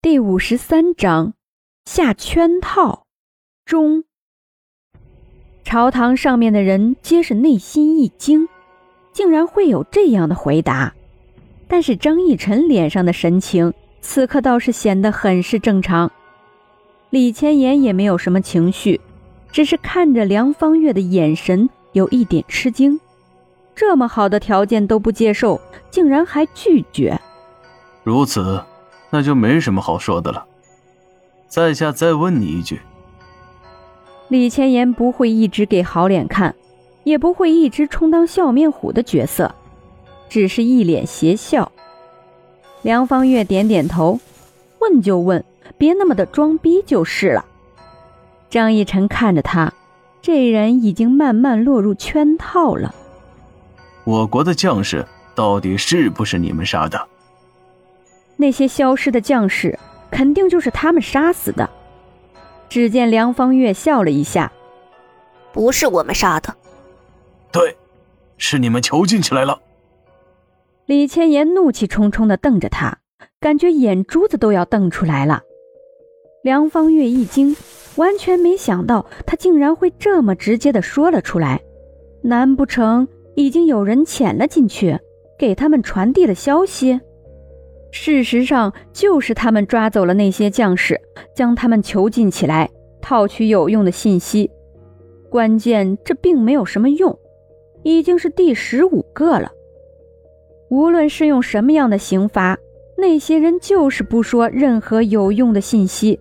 [0.00, 1.34] 第五十三章
[1.84, 3.04] 下圈套
[3.64, 4.04] 中，
[5.64, 8.48] 朝堂上面的人皆是内心一惊，
[9.12, 10.94] 竟然会有这样的回答。
[11.66, 16.08] 但是张逸晨脸上的神情，此刻倒是显得很是正常。
[17.10, 19.00] 李千言也没有什么情绪，
[19.50, 23.00] 只是看着梁方月的眼神有一点吃惊。
[23.74, 25.60] 这么好的条件都不接受，
[25.90, 27.20] 竟然还拒绝。
[28.04, 28.62] 如此。
[29.10, 30.44] 那就没什么好说的了。
[31.48, 32.80] 在下再问你一句，
[34.28, 36.54] 李千言不会一直给好脸看，
[37.04, 39.54] 也不会一直充当笑面虎的角色，
[40.28, 41.72] 只是一脸邪笑。
[42.82, 44.20] 梁方月点点头，
[44.80, 45.42] 问就问，
[45.78, 47.44] 别那么的装逼就是了。
[48.50, 49.72] 张逸晨看着他，
[50.20, 52.94] 这人已经慢慢落入圈套了。
[54.04, 57.08] 我国的将士到底是不是你们杀的？
[58.38, 59.78] 那些消失的将士，
[60.10, 61.68] 肯定就是他们杀死的。
[62.70, 64.50] 只见梁方月笑了一下
[65.52, 66.54] ：“不是我们杀的，
[67.50, 67.76] 对，
[68.36, 69.60] 是你们囚禁起来了。”
[70.86, 72.98] 李千言怒气冲冲的瞪着他，
[73.40, 75.42] 感觉眼珠子都要瞪出来了。
[76.42, 77.56] 梁方月一惊，
[77.96, 81.60] 完全没想到他竟然会这么直接的说了出来。
[82.22, 84.98] 难不成已经有人潜了进去，
[85.38, 87.00] 给他们传递了消息？
[87.90, 91.00] 事实上，就是他们抓走了那些将士，
[91.34, 94.50] 将他们囚禁起来，套取有用的信息。
[95.30, 97.18] 关键这并没有什么用，
[97.82, 99.52] 已经是第十五个了。
[100.68, 102.58] 无论是用什么样的刑罚，
[102.96, 106.18] 那些人就是不说任何有用的信息。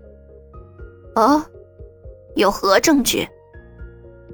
[1.15, 1.43] 哦，
[2.35, 3.27] 有何证据？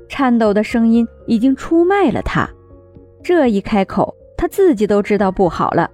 [0.07, 2.47] 颤抖的声音已经出卖了他。
[3.23, 5.89] 这一开口，他自己都知道不好了。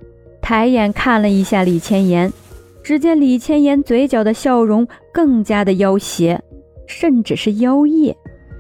[0.50, 2.34] 抬眼看了一下李千言，
[2.82, 6.42] 只见李千言嘴角的笑容更加的妖邪，
[6.88, 8.16] 甚至是妖艳，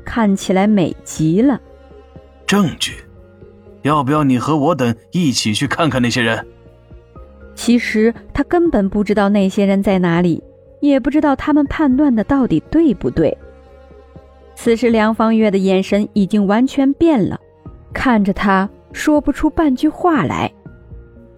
[0.06, 1.60] 看起来美极了。
[2.46, 2.94] 证据，
[3.82, 6.46] 要不要你和我等一起去看看那些人？
[7.56, 10.44] 其实他根本不知道那些人在哪里，
[10.82, 13.36] 也不知道他们判断的到底对不对。
[14.54, 17.40] 此时梁方月的眼神已经完全变了，
[17.92, 20.54] 看着他说不出半句话来。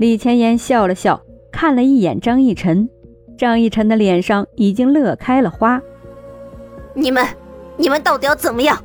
[0.01, 2.89] 李千言笑了笑，看了一眼张逸晨，
[3.37, 5.79] 张逸晨的脸上已经乐开了花。
[6.95, 7.23] 你们，
[7.77, 8.75] 你们到底要怎么样？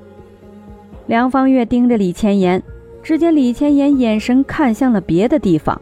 [1.07, 2.63] 梁方月盯着李千言，
[3.03, 5.81] 只见李千言眼神看向了别的地方，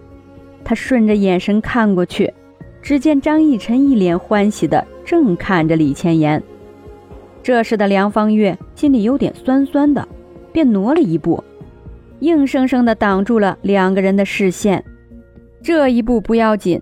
[0.62, 2.33] 他顺着眼神看过去，
[2.81, 6.41] 只见张逸晨一脸欢喜的正看着李千言。
[7.43, 10.06] 这时的梁方月心里有点酸酸的，
[10.53, 11.43] 便挪了一步，
[12.21, 14.84] 硬生生的挡住了两个人的视线。
[15.65, 16.79] 这一步不要紧，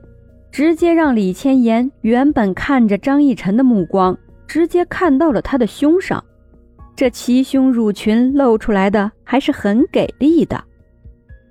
[0.50, 6.22] 直接让李千言原本看着张逸晨的目光，直接看到了他的胸上，
[6.97, 10.65] 这齐胸乳裙露出来的还是很给力的。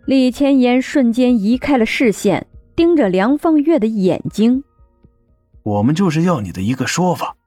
[0.06, 4.62] 李千言瞬间移开了视线，盯着梁放月的眼睛。
[5.64, 7.38] 我们就是要你的一个说法，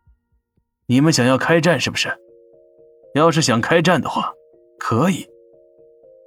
[0.86, 2.08] 你们想要开战是不是？
[3.14, 4.32] 要是想开战的话，
[4.78, 5.26] 可以，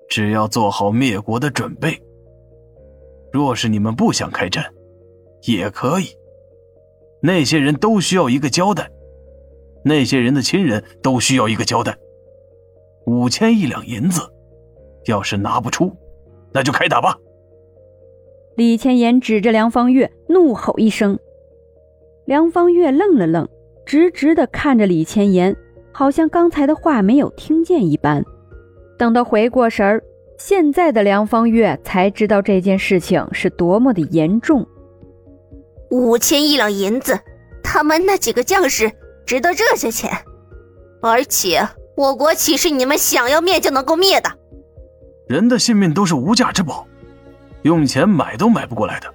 [0.08, 2.00] 只要做好灭国的准备。
[3.38, 4.66] 若是你们不想开战，
[5.44, 6.08] 也可以。
[7.22, 8.90] 那些人都需要一个交代，
[9.86, 11.96] 那些人的亲人都需要一个交代。
[13.06, 14.22] 五千亿两银子，
[15.06, 15.96] 要是拿不出，
[16.52, 17.16] 那就开打吧。
[18.56, 21.20] 李千言指着梁方月，怒吼一声。
[22.26, 23.48] 梁方月愣了愣，
[23.86, 25.56] 直直的看着李千言，
[25.92, 28.26] 好像刚才的话没有听见一般。
[28.98, 30.04] 等他回过神儿。
[30.38, 34.66] 现在的梁方月才知道这件事情是多么的严重。
[35.90, 37.20] 五千亿两银子，
[37.64, 38.92] 他们那几个将士
[39.26, 40.12] 值得这些钱？
[41.02, 44.30] 而且我国岂是你们想要灭就能够灭的？
[45.28, 46.86] 人的性命都是无价之宝，
[47.64, 49.12] 用钱买都买不过来的。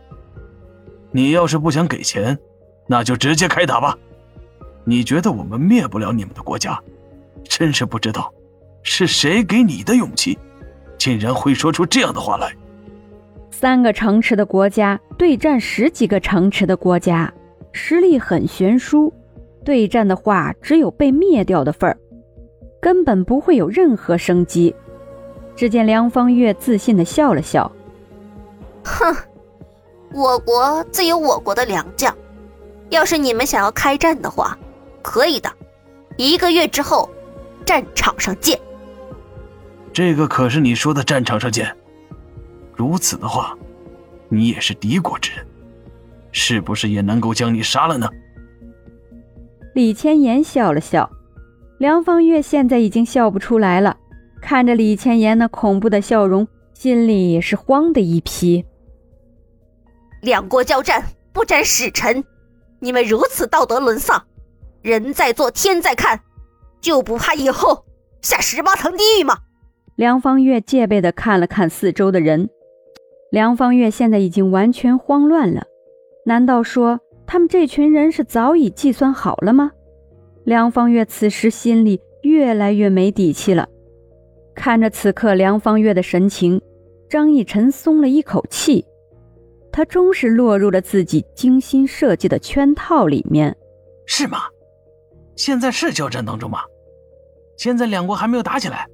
[1.12, 2.36] 你要是不想给钱，
[2.88, 3.96] 那就直接开打吧。
[4.84, 6.78] 你觉得我们灭不了你们的国家？
[7.44, 8.32] 真是不知道
[8.82, 10.36] 是谁给你的勇气。
[11.02, 12.54] 竟然会说出这样的话来！
[13.50, 17.34] 三个城池的国家对战十几个城池的国家，
[17.72, 19.12] 实力很悬殊。
[19.64, 21.98] 对战的话，只有被灭掉的份儿，
[22.80, 24.72] 根本不会有任何生机。
[25.56, 27.68] 只见梁方月自信的笑了笑
[28.86, 29.12] ：“哼，
[30.12, 32.16] 我国自有我国的良将。
[32.90, 34.56] 要是你们想要开战的话，
[35.02, 35.50] 可以的。
[36.16, 37.10] 一个月之后，
[37.66, 38.56] 战场上见。”
[39.92, 41.76] 这个可是你说的战场上见。
[42.74, 43.56] 如此的话，
[44.28, 45.46] 你也是敌国之人，
[46.32, 48.08] 是不是也能够将你杀了呢？
[49.74, 51.10] 李千言笑了笑，
[51.78, 53.96] 梁方月现在已经笑不出来了，
[54.40, 58.64] 看着李千言那恐怖的笑容，心里也是慌的一批。
[60.22, 62.24] 两国交战，不斩使臣，
[62.80, 64.22] 你们如此道德沦丧，
[64.80, 66.20] 人在做天在看，
[66.80, 67.84] 就不怕以后
[68.22, 69.38] 下十八层地狱吗？
[69.96, 72.48] 梁方月戒备地看了看四周的人，
[73.30, 75.64] 梁方月现在已经完全慌乱了。
[76.24, 79.70] 难道说他们这群人是早已计算好了吗？
[80.44, 83.68] 梁方月此时心里越来越没底气了。
[84.54, 86.60] 看着此刻梁方月的神情，
[87.10, 88.86] 张逸晨松了一口气，
[89.70, 93.54] 他终是落入了自己精心设计的圈套里面。
[94.06, 94.38] 是吗？
[95.36, 96.60] 现在是交战当中吗？
[97.58, 98.88] 现在两国还没有打起来。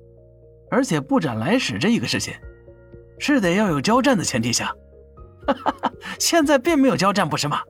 [0.71, 2.35] 而且不斩来使这一个事情，
[3.19, 4.67] 是得要有交战的前提下。
[5.47, 7.61] 哈哈哈，现在并没有交战，不是吗？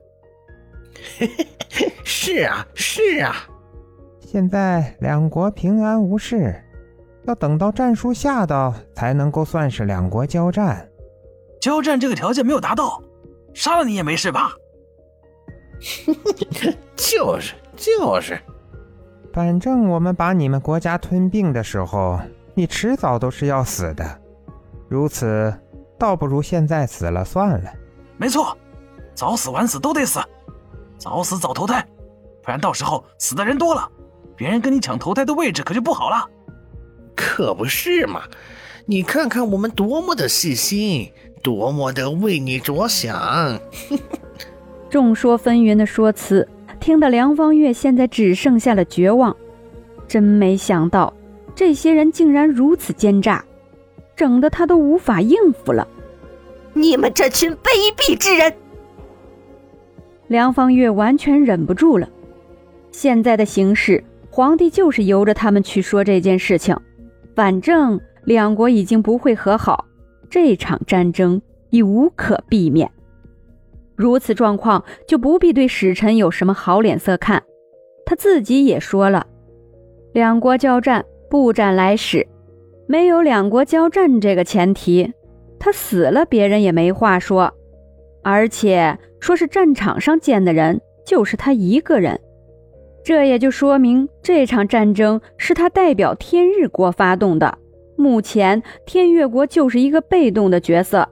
[1.17, 3.47] 嘿嘿嘿，是啊，是啊。
[4.19, 6.61] 现在两国平安无事，
[7.25, 10.87] 要等到战书下到，才能够算是两国交战。
[11.61, 13.01] 交战这个条件没有达到，
[13.53, 14.51] 杀了你也没事吧？
[16.97, 18.37] 就 是就是，
[19.31, 22.19] 反正我们把你们国家吞并的时候。
[22.59, 24.03] 你迟早都是要死的，
[24.89, 25.53] 如此，
[25.97, 27.71] 倒不如现在死了算了。
[28.17, 28.53] 没错，
[29.15, 30.19] 早死晚死都得死，
[30.97, 31.81] 早死早投胎，
[32.43, 33.89] 不然到时候死的人多了，
[34.35, 36.29] 别人跟你抢投胎的位置可就不好了。
[37.15, 38.23] 可不是嘛，
[38.85, 41.09] 你看看我们多么的细心，
[41.41, 43.57] 多么的为你着想。
[44.91, 46.45] 众说纷纭的说辞，
[46.77, 49.33] 听得梁方月现在只剩下了绝望。
[50.09, 51.13] 真没想到。
[51.59, 53.43] 这些人竟然如此奸诈，
[54.15, 55.85] 整得他都无法应付了。
[56.71, 57.67] 你们这群卑
[57.97, 58.53] 鄙之人！
[60.29, 62.07] 梁方月完全忍不住了。
[62.91, 66.73] 现在的形势，皇帝就是由着他们去说这件事情。
[67.35, 69.83] 反正两国已经不会和好，
[70.29, 71.41] 这场战争
[71.71, 72.89] 已无可避免。
[73.97, 77.43] 如此状况，就不必对使臣有什么好脸色看。
[78.05, 79.27] 他自己也说了，
[80.13, 81.03] 两国交战。
[81.29, 82.25] 不斩来使，
[82.87, 85.13] 没有两国交战这个前提，
[85.59, 87.53] 他死了别人也没话说。
[88.23, 92.19] 而且说是战场上见的人就是他一个人，
[93.03, 97.57] 这也就说明这场战争是他代表天日国发动的。
[97.95, 101.07] 目前天月国就是一个被动的角色。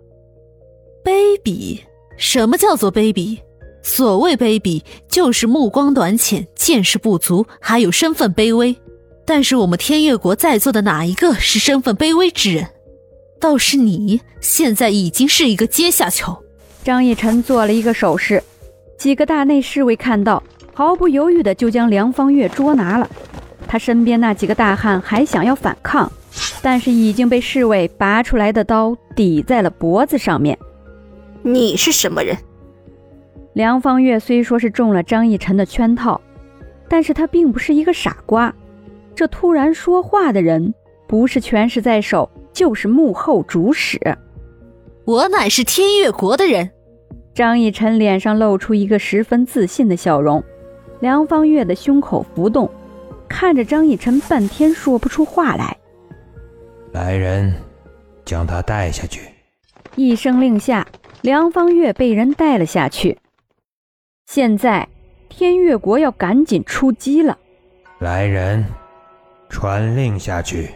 [1.03, 1.79] 卑鄙？
[2.17, 3.39] 什么叫做卑鄙？
[3.81, 8.75] 所谓卑鄙，就是目光短浅、见识不足，还有身份卑微。
[9.27, 12.69] 但是我们天月国在座的哪一个是身份卑微之人？
[13.41, 16.41] 倒是你现在已经是一个阶下囚。
[16.81, 18.41] 张逸晨做了一个手势，
[18.97, 20.41] 几个大内侍卫看到，
[20.73, 23.09] 毫不犹豫的就将梁方月捉拿了。
[23.67, 26.09] 他身边那几个大汉还想要反抗，
[26.61, 30.57] 但是已经被侍卫拔出来的刀抵在了脖子上面。
[31.43, 32.37] 你是什么人？
[33.51, 36.21] 梁方月虽说是中了张逸晨的圈套，
[36.87, 38.55] 但是他并不是一个傻瓜。
[39.17, 40.75] 这突然说话的人，
[41.07, 43.99] 不是权势在手，就是幕后主使。
[45.05, 46.69] 我乃是天越国的人。
[47.33, 50.43] 张逸晨脸上露出一个十分自信的笑容。
[50.99, 52.69] 梁方月的胸口浮动，
[53.27, 55.75] 看着张逸晨，半天说不出话来。
[56.91, 57.51] 来人，
[58.23, 59.21] 将他带下去。
[59.95, 60.87] 一声令下，
[61.21, 63.17] 梁方月被人带了下去。
[64.27, 64.87] 现在，
[65.27, 67.35] 天越国要赶紧出击了。
[67.97, 68.63] 来人。
[69.49, 70.71] 传令下去，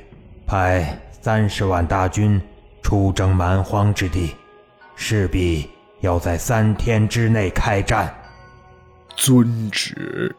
[0.48, 2.42] 派三十万大军
[2.82, 4.36] 出征蛮荒之地，
[4.96, 8.14] 势必要在三天之内开战。
[9.16, 10.36] 遵旨。